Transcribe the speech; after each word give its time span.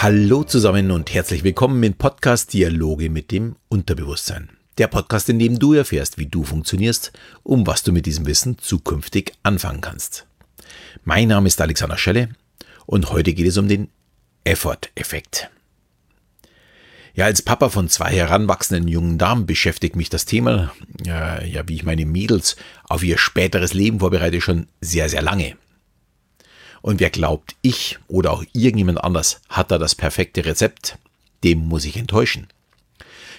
Hallo 0.00 0.44
zusammen 0.44 0.92
und 0.92 1.12
herzlich 1.12 1.42
willkommen 1.42 1.82
im 1.82 1.94
Podcast 1.94 2.52
Dialoge 2.52 3.10
mit 3.10 3.32
dem 3.32 3.56
Unterbewusstsein. 3.68 4.48
Der 4.78 4.86
Podcast, 4.86 5.28
in 5.28 5.40
dem 5.40 5.58
du 5.58 5.72
erfährst, 5.72 6.18
wie 6.18 6.26
du 6.26 6.44
funktionierst, 6.44 7.10
um 7.42 7.66
was 7.66 7.82
du 7.82 7.90
mit 7.90 8.06
diesem 8.06 8.24
Wissen 8.24 8.58
zukünftig 8.58 9.32
anfangen 9.42 9.80
kannst. 9.80 10.28
Mein 11.02 11.26
Name 11.26 11.48
ist 11.48 11.60
Alexander 11.60 11.98
Schelle 11.98 12.28
und 12.86 13.10
heute 13.10 13.34
geht 13.34 13.48
es 13.48 13.56
um 13.56 13.66
den 13.66 13.88
Effort-Effekt. 14.44 15.50
Ja, 17.14 17.24
als 17.24 17.42
Papa 17.42 17.68
von 17.68 17.88
zwei 17.88 18.14
heranwachsenden 18.14 18.86
jungen 18.86 19.18
Damen 19.18 19.46
beschäftigt 19.46 19.96
mich 19.96 20.10
das 20.10 20.26
Thema, 20.26 20.72
ja, 21.04 21.42
ja, 21.42 21.66
wie 21.66 21.74
ich 21.74 21.82
meine 21.82 22.06
Mädels 22.06 22.54
auf 22.84 23.02
ihr 23.02 23.18
späteres 23.18 23.74
Leben 23.74 23.98
vorbereite, 23.98 24.40
schon 24.40 24.68
sehr, 24.80 25.08
sehr 25.08 25.22
lange. 25.22 25.56
Und 26.82 27.00
wer 27.00 27.10
glaubt, 27.10 27.56
ich 27.62 27.98
oder 28.08 28.32
auch 28.32 28.44
irgendjemand 28.52 29.02
anders 29.02 29.40
hat 29.48 29.70
da 29.70 29.78
das 29.78 29.94
perfekte 29.94 30.44
Rezept, 30.44 30.98
dem 31.44 31.58
muss 31.66 31.84
ich 31.84 31.96
enttäuschen. 31.96 32.48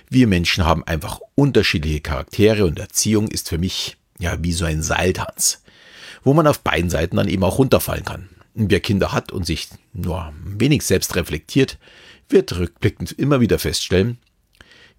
Wir 0.09 0.27
Menschen 0.27 0.65
haben 0.65 0.83
einfach 0.85 1.19
unterschiedliche 1.35 2.01
Charaktere 2.01 2.65
und 2.65 2.79
Erziehung 2.79 3.27
ist 3.27 3.49
für 3.49 3.57
mich 3.57 3.97
ja 4.17 4.37
wie 4.41 4.53
so 4.53 4.65
ein 4.65 4.81
Seiltanz, 4.81 5.63
wo 6.23 6.33
man 6.33 6.47
auf 6.47 6.59
beiden 6.59 6.89
Seiten 6.89 7.17
dann 7.17 7.27
eben 7.27 7.43
auch 7.43 7.59
runterfallen 7.59 8.05
kann. 8.05 8.29
Wer 8.55 8.79
Kinder 8.79 9.11
hat 9.11 9.31
und 9.31 9.45
sich 9.45 9.67
nur 9.93 10.33
wenig 10.43 10.83
selbst 10.83 11.15
reflektiert, 11.15 11.77
wird 12.27 12.57
rückblickend 12.57 13.11
immer 13.13 13.39
wieder 13.39 13.59
feststellen, 13.59 14.17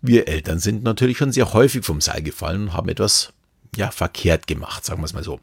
wir 0.02 0.28
Eltern 0.28 0.58
sind 0.58 0.82
natürlich 0.82 1.18
schon 1.18 1.32
sehr 1.32 1.52
häufig 1.52 1.84
vom 1.84 2.00
Seil 2.00 2.22
gefallen 2.22 2.62
und 2.62 2.72
haben 2.72 2.88
etwas 2.88 3.32
ja 3.76 3.90
verkehrt 3.90 4.46
gemacht, 4.46 4.84
sagen 4.84 5.00
wir 5.02 5.04
es 5.04 5.12
mal 5.12 5.24
so. 5.24 5.40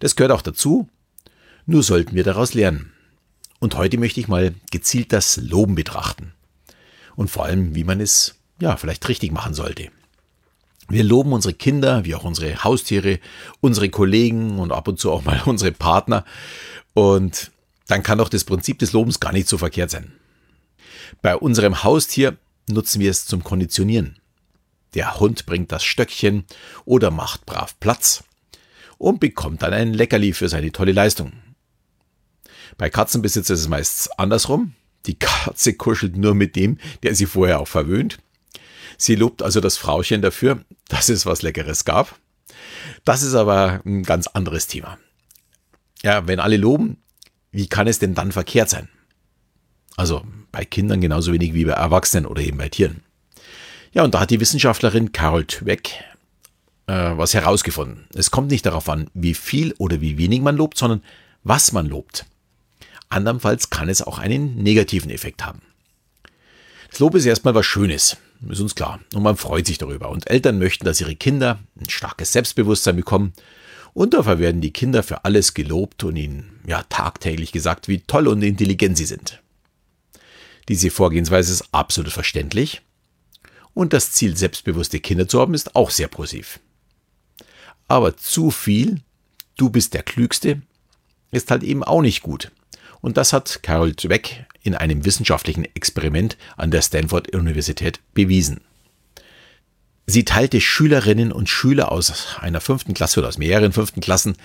Das 0.00 0.16
gehört 0.16 0.32
auch 0.32 0.42
dazu, 0.42 0.88
nur 1.66 1.82
sollten 1.82 2.14
wir 2.14 2.24
daraus 2.24 2.54
lernen. 2.54 2.92
Und 3.58 3.76
heute 3.76 3.98
möchte 3.98 4.20
ich 4.20 4.28
mal 4.28 4.54
gezielt 4.70 5.12
das 5.12 5.36
Loben 5.36 5.74
betrachten. 5.74 6.32
Und 7.16 7.30
vor 7.30 7.44
allem, 7.44 7.74
wie 7.74 7.84
man 7.84 8.00
es, 8.00 8.34
ja, 8.60 8.76
vielleicht 8.76 9.08
richtig 9.08 9.32
machen 9.32 9.54
sollte. 9.54 9.90
Wir 10.88 11.04
loben 11.04 11.32
unsere 11.32 11.54
Kinder, 11.54 12.04
wie 12.04 12.14
auch 12.14 12.24
unsere 12.24 12.62
Haustiere, 12.62 13.20
unsere 13.60 13.88
Kollegen 13.88 14.58
und 14.58 14.72
ab 14.72 14.88
und 14.88 14.98
zu 14.98 15.10
auch 15.10 15.24
mal 15.24 15.40
unsere 15.46 15.72
Partner. 15.72 16.24
Und 16.92 17.52
dann 17.86 18.02
kann 18.02 18.18
doch 18.18 18.28
das 18.28 18.44
Prinzip 18.44 18.78
des 18.78 18.92
Lobens 18.92 19.20
gar 19.20 19.32
nicht 19.32 19.48
so 19.48 19.58
verkehrt 19.58 19.90
sein. 19.90 20.12
Bei 21.22 21.36
unserem 21.36 21.82
Haustier 21.82 22.36
nutzen 22.68 23.00
wir 23.00 23.10
es 23.10 23.26
zum 23.26 23.44
Konditionieren. 23.44 24.18
Der 24.94 25.18
Hund 25.18 25.46
bringt 25.46 25.72
das 25.72 25.84
Stöckchen 25.84 26.44
oder 26.84 27.10
macht 27.10 27.46
brav 27.46 27.78
Platz 27.80 28.24
und 28.98 29.20
bekommt 29.20 29.62
dann 29.62 29.72
ein 29.72 29.92
Leckerli 29.92 30.32
für 30.32 30.48
seine 30.48 30.70
tolle 30.70 30.92
Leistung. 30.92 31.32
Bei 32.76 32.90
Katzenbesitzer 32.90 33.54
ist 33.54 33.60
es 33.60 33.68
meist 33.68 34.18
andersrum. 34.18 34.74
Die 35.06 35.18
Katze 35.18 35.74
kuschelt 35.74 36.16
nur 36.16 36.34
mit 36.34 36.56
dem, 36.56 36.78
der 37.02 37.14
sie 37.14 37.26
vorher 37.26 37.60
auch 37.60 37.68
verwöhnt. 37.68 38.18
Sie 38.96 39.16
lobt 39.16 39.42
also 39.42 39.60
das 39.60 39.76
Frauchen 39.76 40.22
dafür, 40.22 40.64
dass 40.88 41.08
es 41.08 41.26
was 41.26 41.42
Leckeres 41.42 41.84
gab. 41.84 42.18
Das 43.04 43.22
ist 43.22 43.34
aber 43.34 43.80
ein 43.84 44.02
ganz 44.02 44.26
anderes 44.28 44.66
Thema. 44.66 44.98
Ja, 46.02 46.26
wenn 46.26 46.40
alle 46.40 46.56
loben, 46.56 46.98
wie 47.50 47.68
kann 47.68 47.86
es 47.86 47.98
denn 47.98 48.14
dann 48.14 48.32
verkehrt 48.32 48.70
sein? 48.70 48.88
Also 49.96 50.24
bei 50.52 50.64
Kindern 50.64 51.00
genauso 51.00 51.32
wenig 51.32 51.54
wie 51.54 51.64
bei 51.64 51.72
Erwachsenen 51.72 52.26
oder 52.26 52.42
eben 52.42 52.58
bei 52.58 52.68
Tieren. 52.68 53.02
Ja, 53.92 54.02
und 54.02 54.14
da 54.14 54.20
hat 54.20 54.30
die 54.30 54.40
Wissenschaftlerin 54.40 55.12
Carol 55.12 55.44
Dweck 55.44 56.02
äh, 56.86 56.92
was 57.16 57.34
herausgefunden. 57.34 58.06
Es 58.14 58.30
kommt 58.30 58.50
nicht 58.50 58.66
darauf 58.66 58.88
an, 58.88 59.08
wie 59.14 59.34
viel 59.34 59.74
oder 59.78 60.00
wie 60.00 60.18
wenig 60.18 60.40
man 60.40 60.56
lobt, 60.56 60.78
sondern 60.78 61.02
was 61.42 61.72
man 61.72 61.86
lobt. 61.86 62.26
Andernfalls 63.14 63.70
kann 63.70 63.88
es 63.88 64.02
auch 64.02 64.18
einen 64.18 64.56
negativen 64.56 65.10
Effekt 65.10 65.46
haben. 65.46 65.62
Das 66.90 66.98
Lob 66.98 67.14
ist 67.14 67.24
erstmal 67.24 67.54
was 67.54 67.64
Schönes, 67.64 68.16
ist 68.48 68.60
uns 68.60 68.74
klar, 68.74 68.98
und 69.14 69.22
man 69.22 69.36
freut 69.36 69.66
sich 69.66 69.78
darüber. 69.78 70.10
Und 70.10 70.28
Eltern 70.28 70.58
möchten, 70.58 70.84
dass 70.84 71.00
ihre 71.00 71.14
Kinder 71.14 71.60
ein 71.80 71.88
starkes 71.88 72.32
Selbstbewusstsein 72.32 72.96
bekommen. 72.96 73.32
Und 73.94 74.14
dafür 74.14 74.40
werden 74.40 74.60
die 74.60 74.72
Kinder 74.72 75.04
für 75.04 75.24
alles 75.24 75.54
gelobt 75.54 76.02
und 76.02 76.16
ihnen 76.16 76.60
ja 76.66 76.82
tagtäglich 76.88 77.52
gesagt, 77.52 77.86
wie 77.86 78.00
toll 78.00 78.26
und 78.26 78.42
intelligent 78.42 78.96
sie 78.96 79.06
sind. 79.06 79.40
Diese 80.68 80.90
Vorgehensweise 80.90 81.52
ist 81.52 81.68
absolut 81.70 82.12
verständlich. 82.12 82.82
Und 83.74 83.92
das 83.92 84.10
Ziel, 84.10 84.36
selbstbewusste 84.36 84.98
Kinder 84.98 85.28
zu 85.28 85.40
haben, 85.40 85.54
ist 85.54 85.76
auch 85.76 85.90
sehr 85.90 86.08
positiv. 86.08 86.58
Aber 87.86 88.16
zu 88.16 88.50
viel, 88.50 89.02
du 89.56 89.70
bist 89.70 89.94
der 89.94 90.02
Klügste, 90.02 90.62
ist 91.30 91.52
halt 91.52 91.62
eben 91.62 91.84
auch 91.84 92.02
nicht 92.02 92.22
gut. 92.22 92.50
Und 93.04 93.18
das 93.18 93.34
hat 93.34 93.62
Carol 93.62 93.92
Dweck 93.92 94.46
in 94.62 94.74
einem 94.74 95.04
wissenschaftlichen 95.04 95.66
Experiment 95.74 96.38
an 96.56 96.70
der 96.70 96.80
Stanford 96.80 97.34
Universität 97.34 98.00
bewiesen. 98.14 98.62
Sie 100.06 100.24
teilte 100.24 100.58
Schülerinnen 100.62 101.30
und 101.30 101.50
Schüler 101.50 101.92
aus 101.92 102.38
einer 102.40 102.62
fünften 102.62 102.94
Klasse 102.94 103.20
oder 103.20 103.28
aus 103.28 103.36
mehreren 103.36 103.72
fünften 103.72 104.00
Klassen, 104.00 104.38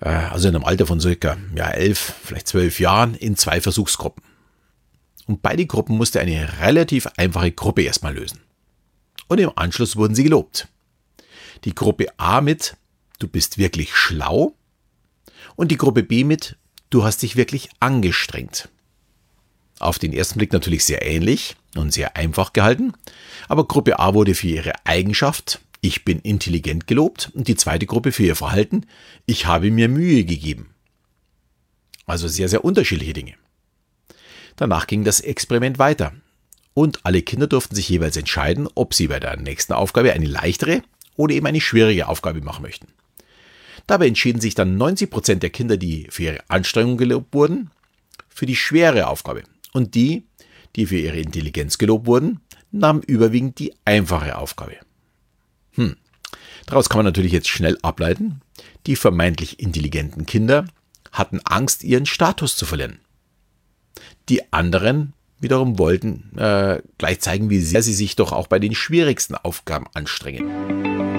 äh, 0.00 0.08
also 0.08 0.48
in 0.48 0.56
einem 0.56 0.64
Alter 0.64 0.88
von 0.88 0.98
circa 0.98 1.36
ja, 1.54 1.70
elf, 1.70 2.14
vielleicht 2.24 2.48
zwölf 2.48 2.80
Jahren, 2.80 3.14
in 3.14 3.36
zwei 3.36 3.60
Versuchsgruppen. 3.60 4.24
Und 5.26 5.42
beide 5.42 5.64
Gruppen 5.64 5.96
musste 5.96 6.18
eine 6.18 6.48
relativ 6.62 7.06
einfache 7.16 7.52
Gruppe 7.52 7.82
erstmal 7.82 8.16
lösen. 8.16 8.40
Und 9.28 9.38
im 9.38 9.52
Anschluss 9.54 9.94
wurden 9.94 10.16
sie 10.16 10.24
gelobt. 10.24 10.66
Die 11.62 11.76
Gruppe 11.76 12.08
A 12.16 12.40
mit, 12.40 12.76
du 13.20 13.28
bist 13.28 13.56
wirklich 13.56 13.94
schlau. 13.94 14.56
Und 15.54 15.70
die 15.70 15.76
Gruppe 15.76 16.02
B 16.02 16.24
mit, 16.24 16.56
du 16.94 17.02
hast 17.02 17.22
dich 17.22 17.34
wirklich 17.34 17.70
angestrengt. 17.80 18.68
Auf 19.80 19.98
den 19.98 20.12
ersten 20.12 20.38
Blick 20.38 20.52
natürlich 20.52 20.84
sehr 20.84 21.04
ähnlich 21.04 21.56
und 21.74 21.92
sehr 21.92 22.16
einfach 22.16 22.52
gehalten, 22.52 22.92
aber 23.48 23.66
Gruppe 23.66 23.98
A 23.98 24.14
wurde 24.14 24.36
für 24.36 24.46
ihre 24.46 24.72
Eigenschaft, 24.84 25.60
ich 25.80 26.04
bin 26.04 26.20
intelligent 26.20 26.86
gelobt, 26.86 27.32
und 27.34 27.48
die 27.48 27.56
zweite 27.56 27.86
Gruppe 27.86 28.12
für 28.12 28.22
ihr 28.22 28.36
Verhalten, 28.36 28.86
ich 29.26 29.46
habe 29.46 29.72
mir 29.72 29.88
Mühe 29.88 30.24
gegeben. 30.24 30.72
Also 32.06 32.28
sehr, 32.28 32.48
sehr 32.48 32.64
unterschiedliche 32.64 33.12
Dinge. 33.12 33.34
Danach 34.54 34.86
ging 34.86 35.02
das 35.02 35.18
Experiment 35.18 35.80
weiter 35.80 36.12
und 36.74 37.04
alle 37.04 37.22
Kinder 37.22 37.48
durften 37.48 37.74
sich 37.74 37.88
jeweils 37.88 38.16
entscheiden, 38.16 38.68
ob 38.76 38.94
sie 38.94 39.08
bei 39.08 39.18
der 39.18 39.36
nächsten 39.36 39.72
Aufgabe 39.72 40.12
eine 40.12 40.26
leichtere 40.26 40.82
oder 41.16 41.34
eben 41.34 41.46
eine 41.46 41.60
schwierige 41.60 42.06
Aufgabe 42.06 42.40
machen 42.40 42.62
möchten. 42.62 42.86
Dabei 43.86 44.08
entschieden 44.08 44.40
sich 44.40 44.54
dann 44.54 44.76
90 44.76 45.10
Prozent 45.10 45.42
der 45.42 45.50
Kinder, 45.50 45.76
die 45.76 46.06
für 46.10 46.24
ihre 46.24 46.44
Anstrengung 46.48 46.96
gelobt 46.96 47.34
wurden, 47.34 47.70
für 48.28 48.46
die 48.46 48.56
schwere 48.56 49.08
Aufgabe. 49.08 49.42
Und 49.72 49.94
die, 49.94 50.24
die 50.76 50.86
für 50.86 50.98
ihre 50.98 51.18
Intelligenz 51.18 51.78
gelobt 51.78 52.06
wurden, 52.06 52.40
nahmen 52.70 53.02
überwiegend 53.02 53.58
die 53.58 53.74
einfache 53.84 54.36
Aufgabe. 54.38 54.76
Hm. 55.72 55.96
Daraus 56.66 56.88
kann 56.88 56.98
man 56.98 57.06
natürlich 57.06 57.32
jetzt 57.32 57.48
schnell 57.48 57.78
ableiten, 57.82 58.40
die 58.86 58.96
vermeintlich 58.96 59.60
intelligenten 59.60 60.26
Kinder 60.26 60.66
hatten 61.12 61.40
Angst, 61.44 61.84
ihren 61.84 62.06
Status 62.06 62.56
zu 62.56 62.66
verlieren. 62.66 62.98
Die 64.28 64.52
anderen 64.52 65.12
wiederum 65.38 65.78
wollten 65.78 66.36
äh, 66.38 66.82
gleich 66.98 67.20
zeigen, 67.20 67.50
wie 67.50 67.60
sehr 67.60 67.82
sie 67.82 67.94
sich 67.94 68.16
doch 68.16 68.32
auch 68.32 68.46
bei 68.46 68.58
den 68.58 68.74
schwierigsten 68.74 69.34
Aufgaben 69.34 69.86
anstrengen. 69.92 71.13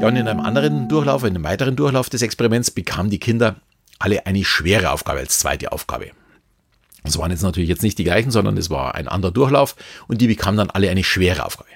Ja, 0.00 0.06
und 0.06 0.14
in 0.14 0.28
einem 0.28 0.38
anderen 0.38 0.88
Durchlauf, 0.88 1.24
in 1.24 1.30
einem 1.30 1.42
weiteren 1.42 1.74
Durchlauf 1.74 2.08
des 2.08 2.22
Experiments 2.22 2.70
bekamen 2.70 3.10
die 3.10 3.18
Kinder 3.18 3.56
alle 3.98 4.26
eine 4.26 4.44
schwere 4.44 4.92
Aufgabe 4.92 5.18
als 5.18 5.40
zweite 5.40 5.72
Aufgabe. 5.72 6.12
Es 7.02 7.18
waren 7.18 7.32
jetzt 7.32 7.42
natürlich 7.42 7.68
jetzt 7.68 7.82
nicht 7.82 7.98
die 7.98 8.04
gleichen, 8.04 8.30
sondern 8.30 8.56
es 8.56 8.70
war 8.70 8.94
ein 8.94 9.08
anderer 9.08 9.32
Durchlauf 9.32 9.74
und 10.06 10.20
die 10.20 10.28
bekamen 10.28 10.56
dann 10.56 10.70
alle 10.70 10.88
eine 10.88 11.02
schwere 11.02 11.44
Aufgabe. 11.44 11.70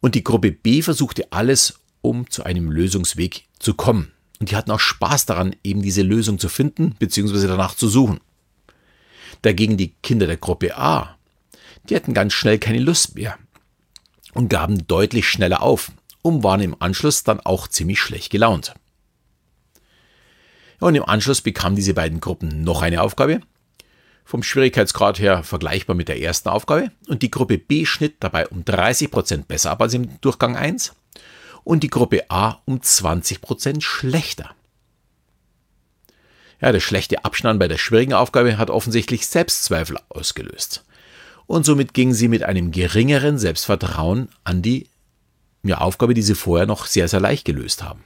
Und 0.00 0.14
die 0.14 0.22
Gruppe 0.22 0.52
B 0.52 0.82
versuchte 0.82 1.32
alles, 1.32 1.80
um 2.00 2.30
zu 2.30 2.44
einem 2.44 2.70
Lösungsweg 2.70 3.44
zu 3.58 3.74
kommen. 3.74 4.12
Und 4.38 4.52
die 4.52 4.56
hatten 4.56 4.70
auch 4.70 4.80
Spaß 4.80 5.26
daran, 5.26 5.56
eben 5.64 5.82
diese 5.82 6.02
Lösung 6.02 6.38
zu 6.38 6.48
finden 6.48 6.94
bzw. 7.00 7.48
danach 7.48 7.74
zu 7.74 7.88
suchen. 7.88 8.20
Dagegen 9.42 9.76
die 9.76 9.94
Kinder 10.04 10.28
der 10.28 10.36
Gruppe 10.36 10.76
A, 10.76 11.16
die 11.88 11.96
hatten 11.96 12.14
ganz 12.14 12.34
schnell 12.34 12.60
keine 12.60 12.78
Lust 12.78 13.16
mehr 13.16 13.36
und 14.32 14.48
gaben 14.48 14.86
deutlich 14.86 15.28
schneller 15.28 15.60
auf 15.60 15.90
und 16.22 16.42
waren 16.42 16.60
im 16.60 16.76
Anschluss 16.80 17.24
dann 17.24 17.40
auch 17.40 17.68
ziemlich 17.68 18.00
schlecht 18.00 18.30
gelaunt. 18.30 18.74
Und 20.80 20.94
im 20.94 21.04
Anschluss 21.04 21.42
bekamen 21.42 21.76
diese 21.76 21.94
beiden 21.94 22.20
Gruppen 22.20 22.64
noch 22.64 22.82
eine 22.82 23.02
Aufgabe, 23.02 23.40
vom 24.24 24.42
Schwierigkeitsgrad 24.42 25.18
her 25.18 25.42
vergleichbar 25.42 25.94
mit 25.94 26.08
der 26.08 26.20
ersten 26.20 26.48
Aufgabe, 26.48 26.90
und 27.08 27.22
die 27.22 27.30
Gruppe 27.30 27.58
B 27.58 27.86
schnitt 27.86 28.16
dabei 28.20 28.48
um 28.48 28.62
30% 28.62 29.44
besser 29.44 29.70
ab 29.70 29.82
als 29.82 29.94
im 29.94 30.20
Durchgang 30.20 30.56
1 30.56 30.94
und 31.64 31.82
die 31.82 31.90
Gruppe 31.90 32.30
A 32.30 32.60
um 32.64 32.78
20% 32.78 33.80
schlechter. 33.80 34.54
Ja, 36.60 36.70
der 36.70 36.80
schlechte 36.80 37.24
Abschneiden 37.24 37.58
bei 37.58 37.68
der 37.68 37.78
schwierigen 37.78 38.14
Aufgabe 38.14 38.56
hat 38.56 38.70
offensichtlich 38.70 39.26
Selbstzweifel 39.26 39.98
ausgelöst. 40.08 40.84
Und 41.46 41.66
somit 41.66 41.92
gingen 41.92 42.14
sie 42.14 42.28
mit 42.28 42.44
einem 42.44 42.70
geringeren 42.70 43.36
Selbstvertrauen 43.38 44.28
an 44.44 44.62
die 44.62 44.88
ja, 45.62 45.78
Aufgabe, 45.78 46.14
die 46.14 46.22
sie 46.22 46.34
vorher 46.34 46.66
noch 46.66 46.86
sehr, 46.86 47.08
sehr 47.08 47.20
leicht 47.20 47.44
gelöst 47.44 47.82
haben. 47.82 48.02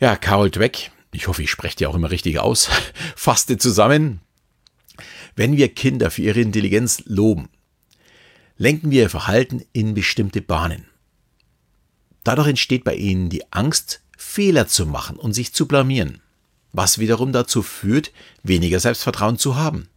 Ja, 0.00 0.16
Carol 0.16 0.50
Dweck, 0.50 0.90
ich 1.12 1.28
hoffe, 1.28 1.42
ich 1.42 1.50
spreche 1.50 1.76
die 1.76 1.86
auch 1.86 1.94
immer 1.94 2.10
richtig 2.10 2.38
aus, 2.38 2.68
fasste 3.16 3.58
zusammen, 3.58 4.20
wenn 5.36 5.56
wir 5.56 5.72
Kinder 5.72 6.10
für 6.10 6.22
ihre 6.22 6.40
Intelligenz 6.40 7.02
loben, 7.06 7.48
lenken 8.56 8.90
wir 8.90 9.02
ihr 9.02 9.10
Verhalten 9.10 9.64
in 9.72 9.94
bestimmte 9.94 10.40
Bahnen. 10.40 10.86
Dadurch 12.22 12.48
entsteht 12.48 12.84
bei 12.84 12.94
ihnen 12.94 13.28
die 13.28 13.52
Angst, 13.52 14.00
Fehler 14.16 14.66
zu 14.66 14.86
machen 14.86 15.16
und 15.16 15.34
sich 15.34 15.52
zu 15.52 15.66
blamieren, 15.66 16.22
was 16.72 16.98
wiederum 16.98 17.32
dazu 17.32 17.62
führt, 17.62 18.12
weniger 18.42 18.80
Selbstvertrauen 18.80 19.38
zu 19.38 19.56
haben. 19.56 19.88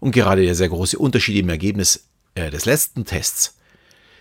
Und 0.00 0.12
gerade 0.12 0.44
der 0.44 0.54
sehr 0.54 0.68
große 0.68 0.98
Unterschied 0.98 1.36
im 1.36 1.48
Ergebnis 1.48 2.08
äh, 2.34 2.50
des 2.50 2.66
letzten 2.66 3.04
Tests, 3.04 3.57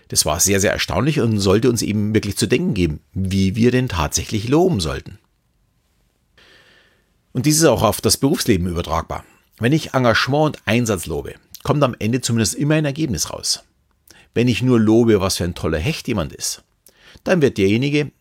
das 0.08 0.26
war 0.26 0.40
sehr, 0.40 0.60
sehr 0.60 0.72
erstaunlich 0.72 1.20
und 1.20 1.40
sollte 1.40 1.70
uns 1.70 1.82
eben 1.82 2.14
wirklich 2.14 2.38
zu 2.38 2.48
denken 2.48 2.74
geben, 2.74 3.00
wie 3.14 3.56
wir 3.56 3.72
denn 3.72 3.90
tatsächlich 3.90 4.48
loben 4.48 4.80
sollten. 4.80 5.20
Und 7.34 7.46
dies 7.46 7.58
ist 7.58 7.66
auch 7.66 7.84
auf 7.84 8.02
das 8.02 8.18
Berufsleben 8.18 8.68
übertragbar. 8.68 9.24
Wenn 9.60 9.74
ich 9.74 9.94
Engagement 9.94 10.58
und 10.58 10.62
Einsatz 10.66 11.06
lobe, 11.06 11.36
kommt 11.64 11.84
am 11.84 11.96
Ende 12.00 12.22
zumindest 12.22 12.56
immer 12.56 12.76
ein 12.76 12.86
Ergebnis 12.86 13.32
raus. 13.32 13.64
Wenn 14.34 14.48
ich 14.48 14.62
nur 14.62 14.80
lobe, 14.80 15.20
was 15.20 15.38
für 15.38 15.44
ein 15.44 15.56
toller 15.56 15.80
Hecht 15.80 16.08
jemand 16.08 16.32
ist, 16.32 16.64
dann 17.24 17.42
wird 17.42 17.58
derjenige 17.58 18.12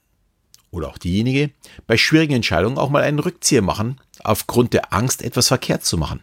oder 0.71 0.89
auch 0.89 0.99
diejenige 0.99 1.51
bei 1.87 1.97
schwierigen 1.97 2.35
Entscheidungen 2.35 2.79
auch 2.79 2.91
mal 2.91 3.03
einen 3.03 3.19
Rückzieher 3.19 3.63
machen, 3.63 4.01
aufgrund 4.23 4.73
der 4.73 4.93
Angst, 4.93 5.23
etwas 5.23 5.49
verkehrt 5.49 5.85
zu 5.85 5.97
machen 5.97 6.21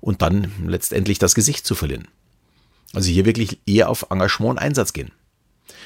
und 0.00 0.22
dann 0.22 0.52
letztendlich 0.66 1.18
das 1.18 1.34
Gesicht 1.34 1.66
zu 1.66 1.74
verlieren. 1.74 2.08
Also 2.92 3.10
hier 3.10 3.24
wirklich 3.24 3.58
eher 3.66 3.88
auf 3.88 4.06
Engagement 4.10 4.52
und 4.52 4.58
Einsatz 4.58 4.92
gehen. 4.92 5.10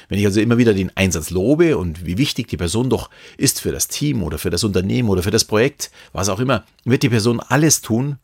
Wenn 0.09 0.19
ich 0.19 0.25
also 0.25 0.41
immer 0.41 0.57
wieder 0.57 0.73
den 0.73 0.95
Einsatz 0.95 1.29
lobe 1.29 1.77
und 1.77 2.05
wie 2.05 2.17
wichtig 2.17 2.47
die 2.47 2.57
Person 2.57 2.89
doch 2.89 3.09
ist 3.37 3.61
für 3.61 3.71
das 3.71 3.87
Team 3.87 4.23
oder 4.23 4.37
für 4.37 4.49
das 4.49 4.63
Unternehmen 4.63 5.09
oder 5.09 5.23
für 5.23 5.31
das 5.31 5.45
Projekt, 5.45 5.91
was 6.11 6.29
auch 6.29 6.39
immer, 6.39 6.65
wird 6.83 7.03
die 7.03 7.09
Person 7.09 7.39
alles 7.39 7.81
tun, 7.81 8.17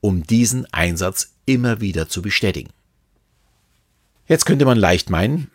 um 0.00 0.24
diesen 0.24 0.72
Einsatz 0.72 1.32
immer 1.46 1.80
wieder 1.80 2.08
zu 2.08 2.22
bestätigen. 2.22 2.70
Jetzt 4.26 4.46
könnte 4.46 4.64
man 4.64 4.78
leicht 4.78 5.10
meinen, 5.10 5.50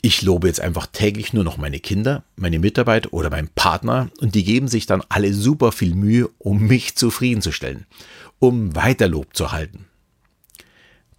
ich 0.00 0.22
lobe 0.22 0.48
jetzt 0.48 0.60
einfach 0.60 0.86
täglich 0.86 1.32
nur 1.32 1.44
noch 1.44 1.58
meine 1.58 1.78
Kinder, 1.78 2.24
meine 2.36 2.58
Mitarbeiter 2.58 3.12
oder 3.12 3.30
meinen 3.30 3.50
Partner 3.54 4.08
und 4.20 4.34
die 4.34 4.44
geben 4.44 4.66
sich 4.66 4.86
dann 4.86 5.02
alle 5.08 5.32
super 5.34 5.72
viel 5.72 5.94
Mühe, 5.94 6.28
um 6.38 6.66
mich 6.66 6.96
zufriedenzustellen, 6.96 7.86
um 8.38 8.74
weiter 8.74 9.08
Lob 9.08 9.36
zu 9.36 9.52
halten. 9.52 9.86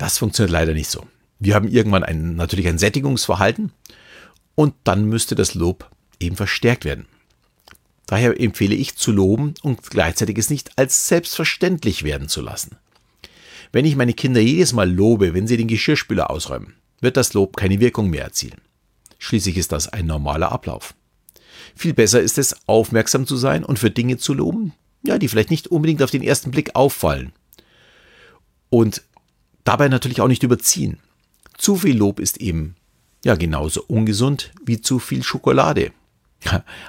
Das 0.04 0.18
funktioniert 0.18 0.52
leider 0.52 0.74
nicht 0.74 0.90
so. 0.90 1.08
Wir 1.40 1.56
haben 1.56 1.70
irgendwann 1.70 2.04
ein, 2.04 2.36
natürlich 2.36 2.68
ein 2.68 2.78
Sättigungsverhalten 2.78 3.72
und 4.54 4.74
dann 4.84 5.06
müsste 5.06 5.34
das 5.34 5.54
Lob 5.54 5.90
eben 6.20 6.36
verstärkt 6.36 6.84
werden. 6.84 7.06
Daher 8.06 8.38
empfehle 8.38 8.76
ich 8.76 8.98
zu 8.98 9.14
loben 9.14 9.54
und 9.62 9.82
gleichzeitig 9.90 10.38
es 10.38 10.50
nicht 10.50 10.78
als 10.78 11.08
selbstverständlich 11.08 12.04
werden 12.04 12.28
zu 12.28 12.42
lassen. 12.42 12.76
Wenn 13.72 13.86
ich 13.86 13.96
meine 13.96 14.12
Kinder 14.12 14.42
jedes 14.42 14.74
Mal 14.74 14.92
lobe, 14.92 15.34
wenn 15.34 15.48
sie 15.48 15.56
den 15.56 15.70
Geschirrspüler 15.70 16.30
ausräumen, 16.30 16.74
wird 17.00 17.16
das 17.16 17.34
Lob 17.34 17.56
keine 17.56 17.80
Wirkung 17.80 18.10
mehr 18.10 18.26
erzielen. 18.26 18.60
Schließlich 19.20 19.56
ist 19.56 19.72
das 19.72 19.88
ein 19.88 20.06
normaler 20.06 20.52
Ablauf. 20.52 20.96
Viel 21.78 21.94
besser 21.94 22.20
ist 22.20 22.38
es, 22.38 22.58
aufmerksam 22.68 23.26
zu 23.26 23.38
sein 23.38 23.64
und 23.64 23.80
für 23.80 23.90
Dinge 23.90 24.18
zu 24.18 24.34
loben, 24.34 24.74
ja, 25.02 25.18
die 25.18 25.30
vielleicht 25.30 25.50
nicht 25.50 25.68
unbedingt 25.68 26.04
auf 26.04 26.12
den 26.12 26.24
ersten 26.24 26.52
Blick 26.52 26.76
auffallen. 26.76 27.32
Und 28.70 29.02
dabei 29.64 29.88
natürlich 29.88 30.22
auch 30.22 30.28
nicht 30.28 30.44
überziehen. 30.44 31.00
Zu 31.58 31.76
viel 31.76 31.98
Lob 31.98 32.20
ist 32.20 32.38
eben 32.38 32.76
ja 33.24 33.36
genauso 33.36 33.84
ungesund 33.88 34.52
wie 34.66 34.82
zu 34.82 35.00
viel 35.00 35.24
Schokolade. 35.24 35.92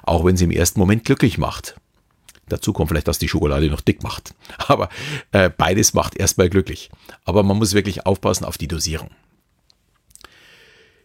Auch 0.03 0.25
wenn 0.25 0.37
sie 0.37 0.45
im 0.45 0.51
ersten 0.51 0.81
Moment 0.81 1.05
glücklich 1.05 1.39
macht. 1.39 1.77
Dazu 2.49 2.73
kommt 2.73 2.91
vielleicht, 2.91 3.09
dass 3.09 3.19
die 3.19 3.29
Schokolade 3.29 3.71
noch 3.71 3.81
dick 3.81 4.03
macht. 4.03 4.35
Aber 4.59 4.89
äh, 5.33 5.51
beides 5.51 5.95
macht 5.95 6.17
erstmal 6.17 6.51
glücklich. 6.51 6.91
Aber 7.25 7.43
man 7.43 7.57
muss 7.57 7.75
wirklich 7.75 8.07
aufpassen 8.07 8.45
auf 8.45 8.59
die 8.59 8.69
Dosierung. 8.69 9.11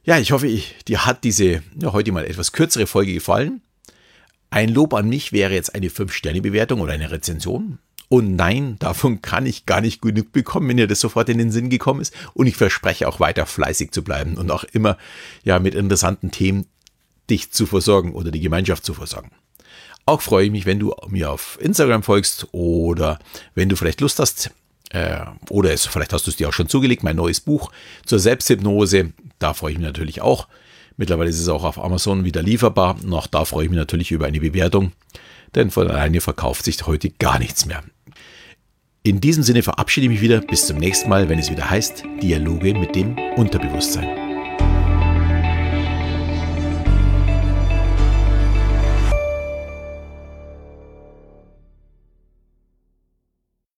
Ja, 0.03 0.17
ich 0.17 0.31
hoffe, 0.31 0.47
ich, 0.47 0.75
dir 0.87 1.05
hat 1.05 1.23
diese 1.23 1.61
ja, 1.79 1.93
heute 1.93 2.11
mal 2.11 2.25
etwas 2.25 2.51
kürzere 2.51 2.87
Folge 2.87 3.13
gefallen. 3.13 3.61
Ein 4.49 4.69
Lob 4.69 4.93
an 4.93 5.07
mich 5.07 5.31
wäre 5.31 5.53
jetzt 5.53 5.75
eine 5.75 5.89
5-Sterne-Bewertung 5.89 6.81
oder 6.81 6.93
eine 6.93 7.11
Rezension. 7.11 7.77
Und 8.09 8.35
nein, 8.35 8.75
davon 8.79 9.21
kann 9.21 9.45
ich 9.45 9.67
gar 9.67 9.81
nicht 9.81 10.01
genug 10.01 10.31
bekommen, 10.31 10.67
wenn 10.67 10.77
dir 10.77 10.87
das 10.87 10.99
sofort 10.99 11.29
in 11.29 11.37
den 11.37 11.51
Sinn 11.51 11.69
gekommen 11.69 12.01
ist. 12.01 12.13
Und 12.33 12.47
ich 12.47 12.57
verspreche 12.57 13.07
auch 13.07 13.19
weiter 13.19 13.45
fleißig 13.45 13.91
zu 13.91 14.03
bleiben 14.03 14.35
und 14.35 14.49
auch 14.49 14.63
immer 14.63 14.97
ja 15.43 15.59
mit 15.59 15.75
interessanten 15.75 16.31
Themen 16.31 16.65
dich 17.29 17.51
zu 17.51 17.67
versorgen 17.67 18.13
oder 18.13 18.31
die 18.31 18.39
Gemeinschaft 18.39 18.83
zu 18.83 18.95
versorgen. 18.95 19.31
Auch 20.07 20.21
freue 20.21 20.45
ich 20.45 20.51
mich, 20.51 20.65
wenn 20.65 20.79
du 20.79 20.95
mir 21.07 21.29
auf 21.29 21.59
Instagram 21.61 22.01
folgst 22.01 22.47
oder 22.51 23.19
wenn 23.53 23.69
du 23.69 23.75
vielleicht 23.75 24.01
Lust 24.01 24.17
hast, 24.17 24.49
äh, 24.89 25.19
oder 25.49 25.71
es, 25.71 25.85
vielleicht 25.85 26.13
hast 26.13 26.25
du 26.25 26.31
es 26.31 26.37
dir 26.37 26.49
auch 26.49 26.53
schon 26.53 26.67
zugelegt, 26.67 27.03
mein 27.03 27.15
neues 27.15 27.39
Buch 27.39 27.71
zur 28.05 28.17
Selbsthypnose. 28.17 29.13
Da 29.37 29.53
freue 29.53 29.73
ich 29.73 29.77
mich 29.77 29.85
natürlich 29.85 30.21
auch. 30.21 30.47
Mittlerweile 30.97 31.29
ist 31.29 31.39
es 31.39 31.47
auch 31.47 31.63
auf 31.63 31.77
Amazon 31.77 32.25
wieder 32.25 32.41
lieferbar. 32.41 32.97
Noch 33.03 33.27
da 33.27 33.45
freue 33.45 33.65
ich 33.65 33.69
mich 33.69 33.77
natürlich 33.77 34.11
über 34.11 34.25
eine 34.25 34.39
Bewertung, 34.39 34.93
denn 35.53 35.69
von 35.69 35.87
alleine 35.87 36.21
verkauft 36.21 36.65
sich 36.65 36.85
heute 36.87 37.11
gar 37.11 37.37
nichts 37.37 37.67
mehr. 37.67 37.83
In 39.01 39.21
diesem 39.21 39.43
Sinne 39.43 39.63
verabschiede 39.63 40.07
ich 40.07 40.11
mich 40.11 40.21
wieder. 40.21 40.41
Bis 40.41 40.67
zum 40.67 40.77
nächsten 40.77 41.07
Mal, 41.07 41.29
wenn 41.29 41.39
es 41.39 41.49
wieder 41.49 41.69
heißt 41.69 42.03
Dialoge 42.21 42.73
mit 42.73 42.95
dem 42.95 43.17
Unterbewusstsein. 43.37 44.28